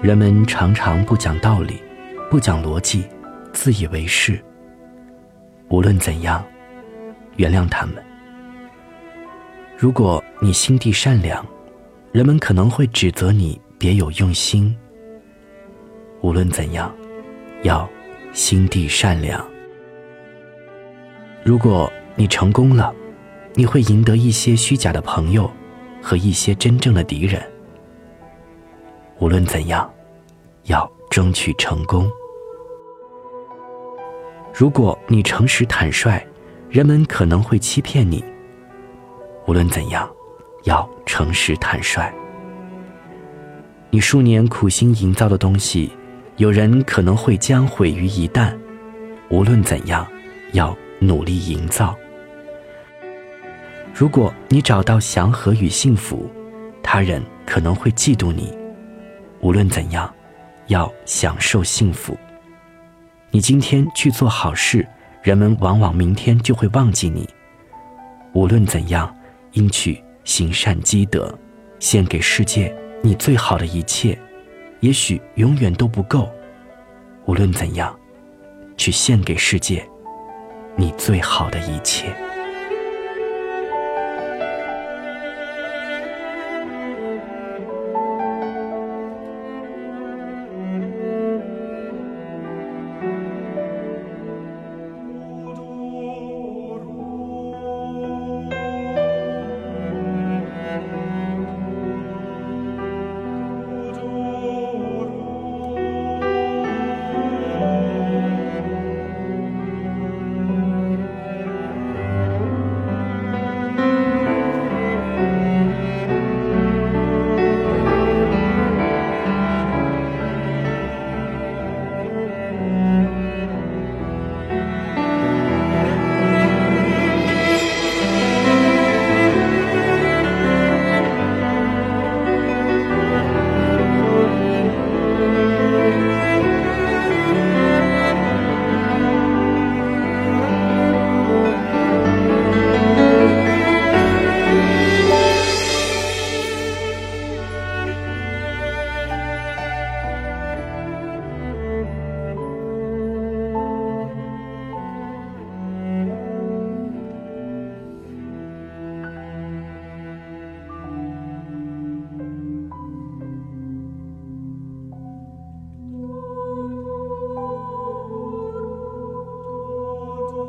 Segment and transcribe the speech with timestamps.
[0.00, 1.82] 人们常常不讲道理，
[2.30, 3.04] 不讲逻辑，
[3.52, 4.40] 自以为是。
[5.70, 6.44] 无论怎样，
[7.36, 7.96] 原谅他们。
[9.76, 11.44] 如果你心地善良，
[12.12, 14.74] 人们可能会指责你别有用心。
[16.20, 16.94] 无论怎样，
[17.64, 17.88] 要
[18.32, 19.44] 心地善良。
[21.42, 22.94] 如果你成功了，
[23.54, 25.50] 你会赢得一些虚假的朋友
[26.00, 27.42] 和一些真正的敌人。
[29.20, 29.90] 无论怎样，
[30.64, 32.10] 要争取成功。
[34.54, 36.24] 如果你诚实坦率，
[36.68, 38.24] 人们可能会欺骗你。
[39.46, 40.08] 无论怎样，
[40.64, 42.12] 要诚实坦率。
[43.90, 45.90] 你数年苦心营造的东西，
[46.36, 48.56] 有人可能会将毁于一旦。
[49.30, 50.06] 无论怎样，
[50.52, 51.96] 要努力营造。
[53.94, 56.30] 如果你找到祥和与幸福，
[56.82, 58.57] 他人可能会嫉妒你。
[59.40, 60.12] 无论怎样，
[60.66, 62.16] 要享受幸福。
[63.30, 64.86] 你今天去做好事，
[65.22, 67.28] 人们往往明天就会忘记你。
[68.32, 69.14] 无论怎样，
[69.52, 71.32] 应去行善积德，
[71.78, 74.18] 献给世界你最好的一切。
[74.80, 76.28] 也许永远都不够。
[77.26, 77.94] 无论怎样，
[78.76, 79.86] 去献给世界
[80.76, 82.14] 你最好的一切。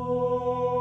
[0.02, 0.79] Oh.